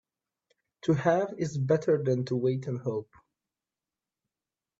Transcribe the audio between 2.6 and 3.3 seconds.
and hope.